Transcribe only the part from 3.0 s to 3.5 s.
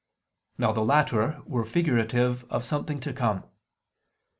to come.